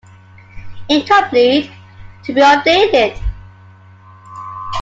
"Incomplete- 0.89 1.69
to 2.23 2.33
be 2.33 2.41
updated" 2.41 3.15